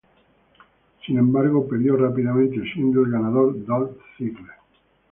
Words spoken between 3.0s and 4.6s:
el ganador Dolph Ziggler.